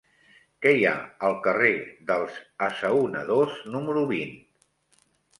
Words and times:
Què 0.65 0.71
hi 0.75 0.85
ha 0.91 0.93
al 1.27 1.35
carrer 1.47 1.73
dels 2.11 2.39
Assaonadors 2.67 3.59
número 3.75 4.03
vint? 4.13 4.33